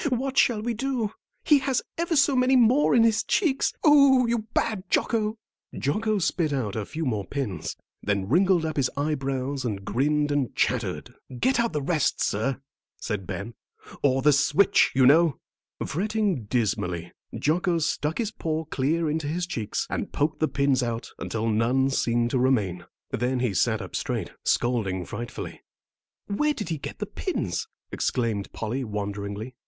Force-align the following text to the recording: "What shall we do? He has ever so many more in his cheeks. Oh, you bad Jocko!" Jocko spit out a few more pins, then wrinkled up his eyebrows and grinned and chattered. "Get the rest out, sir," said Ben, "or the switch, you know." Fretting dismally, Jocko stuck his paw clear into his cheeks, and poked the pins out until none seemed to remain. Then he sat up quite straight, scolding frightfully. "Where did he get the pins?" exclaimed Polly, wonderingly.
"What 0.09 0.35
shall 0.35 0.63
we 0.63 0.73
do? 0.73 1.13
He 1.43 1.59
has 1.59 1.83
ever 1.95 2.15
so 2.15 2.35
many 2.35 2.55
more 2.55 2.95
in 2.95 3.03
his 3.03 3.21
cheeks. 3.23 3.71
Oh, 3.83 4.25
you 4.25 4.47
bad 4.51 4.83
Jocko!" 4.89 5.37
Jocko 5.77 6.17
spit 6.17 6.51
out 6.51 6.75
a 6.75 6.87
few 6.87 7.05
more 7.05 7.23
pins, 7.23 7.75
then 8.01 8.27
wrinkled 8.27 8.65
up 8.65 8.77
his 8.77 8.89
eyebrows 8.97 9.63
and 9.63 9.85
grinned 9.85 10.31
and 10.31 10.55
chattered. 10.55 11.13
"Get 11.39 11.59
the 11.71 11.83
rest 11.83 12.15
out, 12.15 12.21
sir," 12.23 12.61
said 12.97 13.27
Ben, 13.27 13.53
"or 14.01 14.23
the 14.23 14.33
switch, 14.33 14.89
you 14.95 15.05
know." 15.05 15.37
Fretting 15.85 16.45
dismally, 16.45 17.11
Jocko 17.37 17.77
stuck 17.77 18.17
his 18.17 18.31
paw 18.31 18.65
clear 18.65 19.07
into 19.07 19.27
his 19.27 19.45
cheeks, 19.45 19.85
and 19.87 20.11
poked 20.11 20.39
the 20.39 20.47
pins 20.47 20.81
out 20.81 21.11
until 21.19 21.47
none 21.47 21.91
seemed 21.91 22.31
to 22.31 22.39
remain. 22.39 22.85
Then 23.11 23.39
he 23.39 23.53
sat 23.53 23.83
up 23.83 23.91
quite 23.91 23.95
straight, 23.99 24.31
scolding 24.45 25.05
frightfully. 25.05 25.61
"Where 26.25 26.55
did 26.55 26.69
he 26.69 26.79
get 26.79 26.97
the 26.97 27.05
pins?" 27.05 27.67
exclaimed 27.91 28.51
Polly, 28.51 28.83
wonderingly. 28.83 29.53